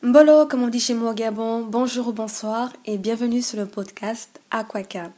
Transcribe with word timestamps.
Mbolo, 0.00 0.46
comme 0.46 0.62
on 0.62 0.68
dit 0.68 0.78
chez 0.78 0.94
moi 0.94 1.10
au 1.10 1.14
Gabon, 1.14 1.64
bonjour 1.64 2.06
ou 2.06 2.12
bonsoir 2.12 2.72
et 2.84 2.98
bienvenue 2.98 3.42
sur 3.42 3.58
le 3.58 3.66
podcast 3.66 4.40
Aquaca. 4.52 5.10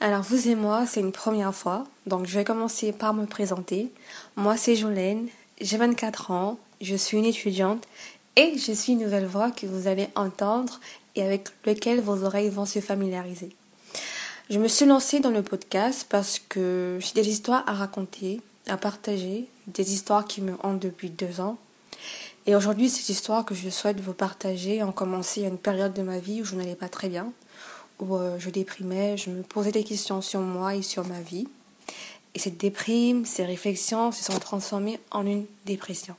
Alors 0.00 0.22
vous 0.22 0.48
et 0.48 0.54
moi, 0.54 0.86
c'est 0.86 1.00
une 1.00 1.12
première 1.12 1.54
fois, 1.54 1.84
donc 2.06 2.24
je 2.24 2.38
vais 2.38 2.44
commencer 2.44 2.92
par 2.92 3.12
me 3.12 3.26
présenter. 3.26 3.92
Moi 4.36 4.56
c'est 4.56 4.76
Jolène, 4.76 5.28
j'ai 5.60 5.76
24 5.76 6.30
ans, 6.30 6.58
je 6.80 6.96
suis 6.96 7.18
une 7.18 7.26
étudiante 7.26 7.84
et 8.36 8.56
je 8.56 8.72
suis 8.72 8.94
une 8.94 9.00
nouvelle 9.00 9.26
voix 9.26 9.50
que 9.50 9.66
vous 9.66 9.88
allez 9.88 10.08
entendre 10.14 10.80
et 11.16 11.22
avec 11.22 11.48
lequel 11.66 12.00
vos 12.00 12.24
oreilles 12.24 12.48
vont 12.48 12.64
se 12.64 12.80
familiariser. 12.80 13.54
Je 14.48 14.58
me 14.58 14.68
suis 14.68 14.86
lancée 14.86 15.20
dans 15.20 15.32
le 15.32 15.42
podcast 15.42 16.06
parce 16.08 16.38
que 16.38 16.96
j'ai 16.98 17.12
des 17.12 17.28
histoires 17.28 17.64
à 17.66 17.74
raconter, 17.74 18.40
à 18.68 18.78
partager, 18.78 19.50
des 19.66 19.92
histoires 19.92 20.24
qui 20.24 20.40
me 20.40 20.54
hantent 20.62 20.80
depuis 20.80 21.10
deux 21.10 21.42
ans 21.42 21.58
et 22.46 22.54
aujourd'hui, 22.54 22.90
cette 22.90 23.08
histoire 23.08 23.46
que 23.46 23.54
je 23.54 23.70
souhaite 23.70 24.00
vous 24.00 24.12
partager 24.12 24.82
en 24.82 24.92
commencé 24.92 25.44
à 25.44 25.48
une 25.48 25.56
période 25.56 25.94
de 25.94 26.02
ma 26.02 26.18
vie 26.18 26.42
où 26.42 26.44
je 26.44 26.56
n'allais 26.56 26.74
pas 26.74 26.90
très 26.90 27.08
bien, 27.08 27.32
où 28.00 28.16
euh, 28.16 28.38
je 28.38 28.50
déprimais, 28.50 29.16
je 29.16 29.30
me 29.30 29.42
posais 29.42 29.72
des 29.72 29.84
questions 29.84 30.20
sur 30.20 30.40
moi 30.40 30.74
et 30.74 30.82
sur 30.82 31.06
ma 31.06 31.20
vie. 31.20 31.48
Et 32.34 32.38
cette 32.38 32.58
déprime, 32.58 33.24
ces 33.24 33.46
réflexions 33.46 34.12
se 34.12 34.24
sont 34.24 34.38
transformées 34.38 35.00
en 35.10 35.26
une 35.26 35.46
dépression. 35.64 36.16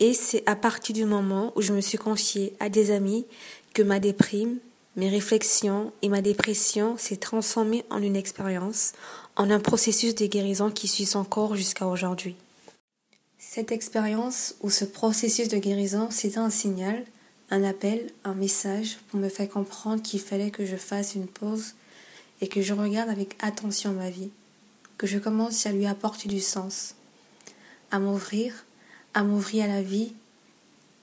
Et 0.00 0.14
c'est 0.14 0.42
à 0.46 0.56
partir 0.56 0.94
du 0.94 1.04
moment 1.04 1.52
où 1.56 1.62
je 1.62 1.74
me 1.74 1.82
suis 1.82 1.98
confiée 1.98 2.54
à 2.58 2.70
des 2.70 2.90
amis 2.90 3.26
que 3.74 3.82
ma 3.82 4.00
déprime, 4.00 4.58
mes 4.96 5.10
réflexions 5.10 5.92
et 6.00 6.08
ma 6.08 6.22
dépression 6.22 6.96
s'est 6.96 7.16
transformée 7.16 7.84
en 7.90 8.00
une 8.00 8.16
expérience, 8.16 8.92
en 9.36 9.50
un 9.50 9.60
processus 9.60 10.14
de 10.14 10.26
guérison 10.26 10.70
qui 10.70 10.88
suit 10.88 11.16
encore 11.16 11.54
jusqu'à 11.54 11.86
aujourd'hui. 11.86 12.36
Cette 13.54 13.70
expérience 13.70 14.56
ou 14.62 14.68
ce 14.68 14.84
processus 14.84 15.46
de 15.46 15.58
guérison, 15.58 16.08
c'est 16.10 16.38
un 16.38 16.50
signal, 16.50 17.04
un 17.50 17.62
appel, 17.62 18.10
un 18.24 18.34
message 18.34 18.98
pour 19.06 19.20
me 19.20 19.28
faire 19.28 19.48
comprendre 19.48 20.02
qu'il 20.02 20.18
fallait 20.18 20.50
que 20.50 20.66
je 20.66 20.74
fasse 20.74 21.14
une 21.14 21.28
pause 21.28 21.74
et 22.40 22.48
que 22.48 22.62
je 22.62 22.74
regarde 22.74 23.10
avec 23.10 23.36
attention 23.40 23.92
ma 23.92 24.10
vie, 24.10 24.32
que 24.98 25.06
je 25.06 25.20
commence 25.20 25.66
à 25.66 25.70
lui 25.70 25.86
apporter 25.86 26.28
du 26.28 26.40
sens, 26.40 26.96
à 27.92 28.00
m'ouvrir, 28.00 28.66
à 29.14 29.22
m'ouvrir 29.22 29.66
à 29.66 29.68
la 29.68 29.82
vie, 29.82 30.14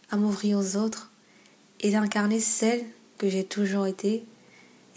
à 0.09 0.17
m'ouvrir 0.17 0.57
aux 0.57 0.75
autres 0.75 1.09
et 1.79 1.91
d'incarner 1.91 2.41
celle 2.41 2.83
que 3.17 3.29
j'ai 3.29 3.45
toujours 3.45 3.87
été 3.87 4.25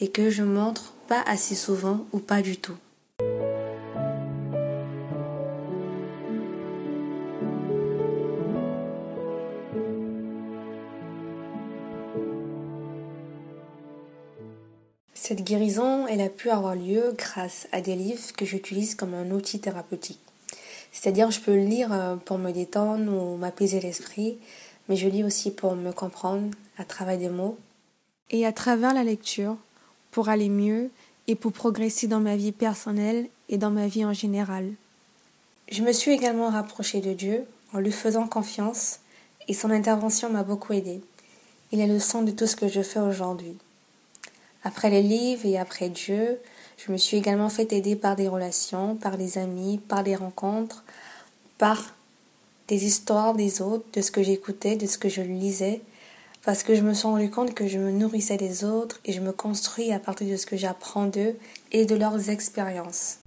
et 0.01 0.09
que 0.09 0.29
je 0.29 0.43
montre 0.43 0.93
pas 1.07 1.23
assez 1.25 1.55
souvent 1.55 2.05
ou 2.13 2.19
pas 2.19 2.43
du 2.43 2.57
tout. 2.57 2.77
Cette 15.15 15.45
guérison, 15.45 16.07
elle 16.09 16.21
a 16.21 16.29
pu 16.29 16.51
avoir 16.51 16.75
lieu 16.75 17.15
grâce 17.17 17.69
à 17.71 17.81
des 17.81 17.95
livres 17.95 18.33
que 18.37 18.45
j'utilise 18.45 18.97
comme 18.97 19.15
un 19.15 19.31
outil 19.31 19.61
thérapeutique. 19.61 20.21
C'est-à-dire, 20.93 21.31
je 21.31 21.41
peux 21.41 21.57
lire 21.57 21.93
euh, 21.93 22.17
pour 22.17 22.39
me 22.39 22.51
détendre 22.51 23.13
ou 23.13 23.37
m'apaiser 23.37 23.81
l'esprit, 23.81 24.39
mais 24.89 24.97
je 24.97 25.09
lis 25.09 25.25
aussi 25.25 25.51
pour 25.51 25.77
me 25.77 25.93
comprendre 25.93 26.51
à 26.79 26.85
travers 26.85 27.17
des 27.17 27.29
mots. 27.29 27.57
Et 28.31 28.45
à 28.45 28.53
travers 28.53 28.93
la 28.93 29.05
lecture, 29.05 29.57
pour 30.11 30.29
aller 30.29 30.49
mieux 30.49 30.91
et 31.27 31.37
pour 31.37 31.53
progresser 31.53 32.07
dans 32.07 32.21
ma 32.21 32.37
vie 32.37 32.53
personnelle 32.53 33.29
et 33.49 33.57
dans 33.57 33.71
ma 33.71 33.87
vie 33.87 34.05
en 34.05 34.13
général. 34.13 34.73
Je 35.71 35.83
me 35.83 35.93
suis 35.93 36.13
également 36.13 36.51
rapprochée 36.51 37.01
de 37.01 37.13
Dieu 37.13 37.45
en 37.73 37.79
lui 37.79 37.93
faisant 37.93 38.27
confiance 38.27 39.01
et 39.49 39.55
son 39.55 39.71
intervention 39.71 40.31
m'a 40.31 40.43
beaucoup 40.43 40.73
aidée. 40.73 41.01
Il 41.73 41.81
est 41.81 41.87
le 41.87 41.99
centre 41.99 42.27
de 42.27 42.31
tout 42.31 42.47
ce 42.47 42.57
que 42.57 42.69
je 42.69 42.83
fais 42.83 43.01
aujourd'hui. 43.01 43.57
Après 44.65 44.89
les 44.89 45.03
livres 45.03 45.45
et 45.45 45.59
après 45.59 45.91
Dieu, 45.91 46.41
je 46.79 46.91
me 46.91 46.97
suis 46.97 47.19
également 47.19 47.51
fait 47.51 47.73
aider 47.73 47.97
par 47.97 48.17
des 48.17 48.29
relations, 48.29 48.97
par 48.97 49.19
des 49.19 49.39
amis, 49.39 49.79
par 49.79 50.03
des 50.03 50.17
rencontres, 50.17 50.85
par 51.59 51.95
des 52.69 52.87
histoires 52.87 53.35
des 53.35 53.61
autres, 53.61 53.85
de 53.93 54.01
ce 54.01 54.11
que 54.11 54.23
j'écoutais, 54.23 54.77
de 54.77 54.87
ce 54.87 54.97
que 54.97 55.11
je 55.11 55.21
lisais, 55.21 55.83
parce 56.45 56.63
que 56.63 56.75
je 56.75 56.83
me 56.83 56.95
suis 56.95 57.07
rendu 57.07 57.31
compte 57.31 57.55
que 57.55 57.67
je 57.67 57.79
me 57.79 57.91
nourrissais 57.91 58.39
des 58.39 58.65
autres 58.65 59.01
et 59.05 59.13
je 59.13 59.21
me 59.21 59.33
construis 59.33 59.93
à 59.93 59.99
partir 59.99 60.29
de 60.29 60.37
ce 60.37 60.47
que 60.47 60.57
j'apprends 60.57 61.07
d'eux 61.07 61.37
et 61.73 61.85
de 61.85 61.95
leurs 61.95 62.31
expériences. 62.31 63.19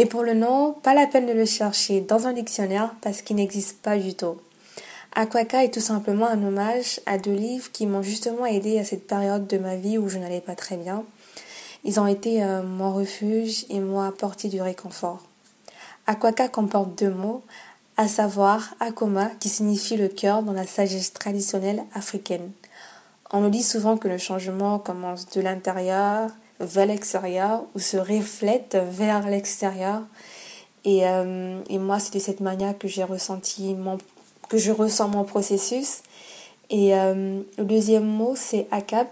Et 0.00 0.06
pour 0.06 0.22
le 0.22 0.32
nom, 0.32 0.72
pas 0.72 0.94
la 0.94 1.06
peine 1.06 1.26
de 1.26 1.32
le 1.34 1.44
chercher 1.44 2.00
dans 2.00 2.26
un 2.26 2.32
dictionnaire 2.32 2.94
parce 3.02 3.20
qu'il 3.20 3.36
n'existe 3.36 3.82
pas 3.82 3.98
du 3.98 4.14
tout. 4.14 4.38
Aquaka 5.14 5.62
est 5.62 5.74
tout 5.74 5.80
simplement 5.80 6.26
un 6.26 6.42
hommage 6.42 7.00
à 7.04 7.18
deux 7.18 7.34
livres 7.34 7.70
qui 7.70 7.86
m'ont 7.86 8.00
justement 8.00 8.46
aidé 8.46 8.78
à 8.78 8.84
cette 8.84 9.06
période 9.06 9.46
de 9.46 9.58
ma 9.58 9.76
vie 9.76 9.98
où 9.98 10.08
je 10.08 10.16
n'allais 10.16 10.40
pas 10.40 10.54
très 10.54 10.78
bien. 10.78 11.04
Ils 11.84 12.00
ont 12.00 12.06
été 12.06 12.42
euh, 12.42 12.62
mon 12.62 12.94
refuge 12.94 13.66
et 13.68 13.78
m'ont 13.78 14.00
apporté 14.00 14.48
du 14.48 14.62
réconfort. 14.62 15.22
Aquaka 16.06 16.48
comporte 16.48 16.98
deux 16.98 17.10
mots, 17.10 17.42
à 17.98 18.08
savoir 18.08 18.74
Akoma 18.80 19.26
qui 19.38 19.50
signifie 19.50 19.98
le 19.98 20.08
cœur 20.08 20.42
dans 20.42 20.54
la 20.54 20.66
sagesse 20.66 21.12
traditionnelle 21.12 21.84
africaine. 21.92 22.52
On 23.32 23.42
nous 23.42 23.50
dit 23.50 23.62
souvent 23.62 23.98
que 23.98 24.08
le 24.08 24.16
changement 24.16 24.78
commence 24.78 25.28
de 25.28 25.42
l'intérieur 25.42 26.30
vers 26.60 26.86
l'extérieur 26.86 27.64
ou 27.74 27.78
se 27.78 27.96
reflète 27.96 28.76
vers 28.90 29.26
l'extérieur. 29.28 30.02
Et, 30.84 31.06
euh, 31.06 31.60
et, 31.68 31.78
moi, 31.78 31.98
c'est 31.98 32.14
de 32.14 32.18
cette 32.18 32.40
manière 32.40 32.78
que 32.78 32.88
j'ai 32.88 33.04
ressenti 33.04 33.74
mon, 33.74 33.98
que 34.48 34.58
je 34.58 34.72
ressens 34.72 35.08
mon 35.08 35.24
processus. 35.24 36.02
Et 36.70 36.94
euh, 36.94 37.40
le 37.58 37.64
deuxième 37.64 38.06
mot, 38.06 38.34
c'est 38.36 38.66
akab, 38.70 39.06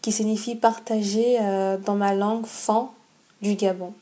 qui 0.00 0.12
signifie 0.12 0.54
partager 0.54 1.38
euh, 1.40 1.76
dans 1.76 1.94
ma 1.94 2.14
langue 2.14 2.46
fan 2.46 2.86
du 3.40 3.54
Gabon. 3.54 3.92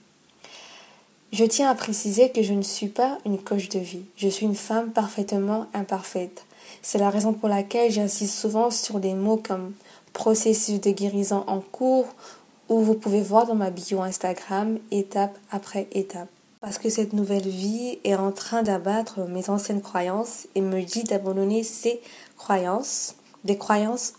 Je 1.33 1.45
tiens 1.45 1.71
à 1.71 1.75
préciser 1.75 2.31
que 2.31 2.43
je 2.43 2.53
ne 2.53 2.63
suis 2.63 2.89
pas 2.89 3.19
une 3.25 3.39
coach 3.39 3.69
de 3.69 3.79
vie. 3.79 4.03
Je 4.17 4.29
suis 4.29 4.47
une 4.47 4.57
femme 4.57 4.91
parfaitement 4.91 5.67
imparfaite. 5.75 6.45
C'est 6.83 6.99
la 6.99 7.11
raison 7.11 7.33
pour 7.33 7.49
laquelle 7.49 7.91
j'insiste 7.91 8.35
souvent 8.35 8.71
sur 8.71 8.99
des 8.99 9.15
mots 9.15 9.37
comme 9.37 9.73
processus 10.13 10.81
de 10.81 10.91
guérison 10.91 11.45
en 11.47 11.61
cours 11.61 12.09
où 12.71 12.81
vous 12.81 12.95
pouvez 12.95 13.21
voir 13.21 13.47
dans 13.47 13.57
ma 13.57 13.71
bio 13.71 14.01
Instagram 14.01 14.79
étape 14.91 15.37
après 15.51 15.89
étape. 15.93 16.29
Parce 16.61 16.79
que 16.79 16.89
cette 16.89 17.13
nouvelle 17.13 17.49
vie 17.49 17.99
est 18.05 18.15
en 18.15 18.33
train 18.33 18.63
d'abattre 18.63 19.27
mes 19.29 19.51
anciennes 19.51 19.83
croyances 19.83 20.47
et 20.55 20.61
me 20.61 20.81
dit 20.83 21.05
d'abandonner 21.05 21.65
ces 21.65 22.01
croyances, 22.39 23.17
des 23.45 23.59
croyances 23.59 24.15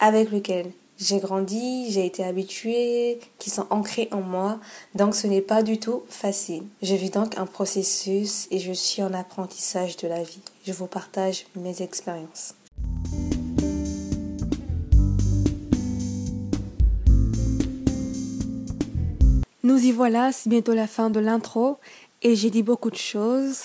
avec 0.00 0.30
lesquelles 0.30 0.72
j'ai 0.98 1.18
grandi, 1.18 1.90
j'ai 1.90 2.06
été 2.06 2.24
habituée, 2.24 3.20
qui 3.38 3.50
sont 3.50 3.66
ancrées 3.68 4.08
en 4.12 4.22
moi, 4.22 4.58
donc 4.94 5.14
ce 5.14 5.26
n'est 5.26 5.42
pas 5.42 5.62
du 5.62 5.78
tout 5.78 6.02
facile. 6.08 6.62
Je 6.82 6.94
vis 6.94 7.10
donc 7.10 7.36
un 7.36 7.44
processus 7.44 8.48
et 8.50 8.58
je 8.58 8.72
suis 8.72 9.02
en 9.02 9.12
apprentissage 9.12 9.98
de 9.98 10.08
la 10.08 10.22
vie. 10.22 10.40
Je 10.66 10.72
vous 10.72 10.86
partage 10.86 11.46
mes 11.54 11.82
expériences. 11.82 12.54
Nous 19.66 19.84
y 19.84 19.90
voilà, 19.90 20.30
c'est 20.30 20.48
bientôt 20.48 20.74
la 20.74 20.86
fin 20.86 21.10
de 21.10 21.18
l'intro 21.18 21.78
et 22.22 22.36
j'ai 22.36 22.50
dit 22.50 22.62
beaucoup 22.62 22.88
de 22.88 22.96
choses. 22.96 23.62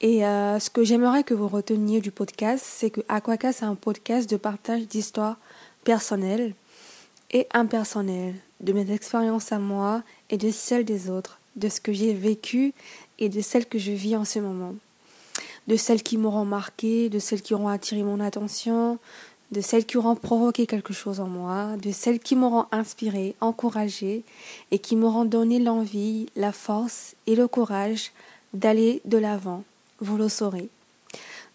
Et 0.00 0.26
euh, 0.26 0.58
ce 0.58 0.68
que 0.68 0.82
j'aimerais 0.82 1.22
que 1.22 1.32
vous 1.32 1.46
reteniez 1.46 2.00
du 2.00 2.10
podcast, 2.10 2.64
c'est 2.66 2.90
que 2.90 3.02
Aquaka, 3.08 3.52
c'est 3.52 3.64
un 3.64 3.76
podcast 3.76 4.28
de 4.28 4.36
partage 4.36 4.88
d'histoires 4.88 5.36
personnelles 5.84 6.54
et 7.30 7.46
impersonnelles, 7.54 8.34
de 8.62 8.72
mes 8.72 8.92
expériences 8.92 9.52
à 9.52 9.60
moi 9.60 10.02
et 10.28 10.38
de 10.38 10.50
celles 10.50 10.84
des 10.84 11.08
autres, 11.08 11.38
de 11.54 11.68
ce 11.68 11.80
que 11.80 11.92
j'ai 11.92 12.14
vécu 12.14 12.74
et 13.20 13.28
de 13.28 13.40
celles 13.40 13.66
que 13.66 13.78
je 13.78 13.92
vis 13.92 14.16
en 14.16 14.24
ce 14.24 14.40
moment, 14.40 14.74
de 15.68 15.76
celles 15.76 16.02
qui 16.02 16.18
m'auront 16.18 16.44
marqué, 16.44 17.08
de 17.08 17.20
celles 17.20 17.42
qui 17.42 17.54
auront 17.54 17.68
attiré 17.68 18.02
mon 18.02 18.18
attention, 18.18 18.98
de 19.54 19.60
celles 19.60 19.86
qui 19.86 19.96
auront 19.96 20.16
provoqué 20.16 20.66
quelque 20.66 20.92
chose 20.92 21.20
en 21.20 21.28
moi, 21.28 21.76
de 21.80 21.92
celles 21.92 22.18
qui 22.18 22.34
m'auront 22.34 22.66
inspiré, 22.72 23.36
encouragé 23.40 24.24
et 24.72 24.80
qui 24.80 24.96
m'auront 24.96 25.24
donné 25.24 25.60
l'envie, 25.60 26.26
la 26.34 26.50
force 26.50 27.14
et 27.28 27.36
le 27.36 27.46
courage 27.46 28.10
d'aller 28.52 29.00
de 29.04 29.16
l'avant. 29.16 29.62
Vous 30.00 30.16
le 30.16 30.28
saurez. 30.28 30.68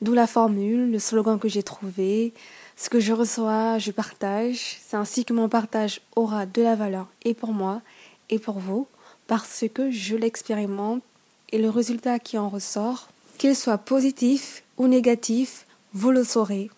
D'où 0.01 0.13
la 0.13 0.27
formule, 0.27 0.91
le 0.91 0.97
slogan 0.97 1.37
que 1.37 1.49
j'ai 1.49 1.61
trouvé, 1.61 2.33
ce 2.77 2.89
que 2.89 3.01
je 3.01 3.11
reçois, 3.11 3.77
je 3.79 3.91
partage. 3.91 4.77
C'est 4.87 4.95
ainsi 4.95 5.25
que 5.25 5.33
mon 5.33 5.49
partage 5.49 5.99
aura 6.15 6.45
de 6.45 6.61
la 6.61 6.75
valeur 6.75 7.07
et 7.25 7.33
pour 7.33 7.51
moi 7.51 7.81
et 8.29 8.39
pour 8.39 8.59
vous, 8.59 8.87
parce 9.27 9.65
que 9.73 9.91
je 9.91 10.15
l'expérimente 10.15 11.03
et 11.51 11.57
le 11.57 11.69
résultat 11.69 12.17
qui 12.17 12.37
en 12.37 12.47
ressort, 12.47 13.09
qu'il 13.37 13.57
soit 13.57 13.77
positif 13.77 14.63
ou 14.77 14.87
négatif, 14.87 15.65
vous 15.93 16.11
le 16.11 16.23
saurez. 16.23 16.69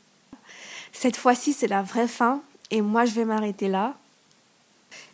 Cette 0.93 1.17
fois-ci, 1.17 1.53
c'est 1.53 1.67
la 1.67 1.81
vraie 1.81 2.07
fin 2.07 2.41
et 2.69 2.81
moi, 2.81 3.05
je 3.05 3.11
vais 3.11 3.25
m'arrêter 3.25 3.67
là. 3.67 3.95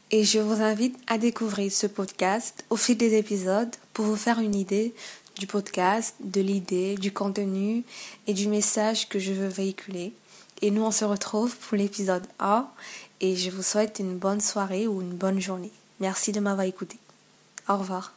Et 0.09 0.23
je 0.23 0.39
vous 0.39 0.61
invite 0.61 0.97
à 1.07 1.17
découvrir 1.17 1.71
ce 1.71 1.87
podcast 1.87 2.63
au 2.69 2.77
fil 2.77 2.97
des 2.97 3.15
épisodes 3.15 3.75
pour 3.93 4.05
vous 4.05 4.15
faire 4.15 4.39
une 4.39 4.55
idée 4.55 4.93
du 5.37 5.47
podcast, 5.47 6.15
de 6.23 6.41
l'idée, 6.41 6.95
du 6.95 7.11
contenu 7.11 7.83
et 8.25 8.33
du 8.33 8.47
message 8.47 9.09
que 9.09 9.19
je 9.19 9.33
veux 9.33 9.47
véhiculer. 9.47 10.13
Et 10.61 10.71
nous, 10.71 10.83
on 10.83 10.91
se 10.91 11.05
retrouve 11.05 11.55
pour 11.57 11.77
l'épisode 11.77 12.25
1 12.39 12.67
et 13.21 13.35
je 13.35 13.51
vous 13.51 13.63
souhaite 13.63 13.99
une 13.99 14.17
bonne 14.17 14.41
soirée 14.41 14.87
ou 14.87 15.01
une 15.01 15.13
bonne 15.13 15.39
journée. 15.39 15.71
Merci 15.99 16.31
de 16.31 16.39
m'avoir 16.39 16.65
écouté. 16.65 16.97
Au 17.67 17.77
revoir. 17.77 18.16